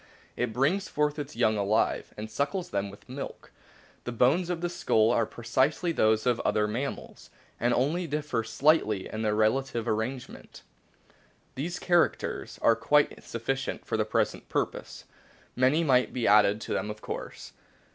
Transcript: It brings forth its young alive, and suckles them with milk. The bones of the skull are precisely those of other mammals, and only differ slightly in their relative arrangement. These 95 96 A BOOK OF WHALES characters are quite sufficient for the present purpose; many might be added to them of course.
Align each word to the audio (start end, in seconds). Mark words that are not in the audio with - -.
It 0.35 0.51
brings 0.51 0.87
forth 0.87 1.19
its 1.19 1.35
young 1.35 1.57
alive, 1.59 2.11
and 2.17 2.27
suckles 2.31 2.71
them 2.71 2.89
with 2.89 3.07
milk. 3.07 3.51
The 4.03 4.11
bones 4.11 4.49
of 4.49 4.61
the 4.61 4.67
skull 4.67 5.11
are 5.11 5.27
precisely 5.27 5.91
those 5.91 6.25
of 6.25 6.39
other 6.39 6.67
mammals, 6.67 7.29
and 7.59 7.71
only 7.71 8.07
differ 8.07 8.43
slightly 8.43 9.07
in 9.07 9.21
their 9.21 9.35
relative 9.35 9.87
arrangement. 9.87 10.63
These 11.53 11.79
95 11.79 11.89
96 11.99 12.17
A 12.17 12.17
BOOK 12.17 12.17
OF 12.17 12.33
WHALES 12.33 12.59
characters 12.59 12.59
are 12.63 12.87
quite 13.13 13.23
sufficient 13.23 13.85
for 13.85 13.95
the 13.97 14.05
present 14.05 14.49
purpose; 14.49 15.03
many 15.55 15.83
might 15.83 16.13
be 16.13 16.25
added 16.25 16.59
to 16.61 16.73
them 16.73 16.89
of 16.89 17.01
course. 17.03 17.53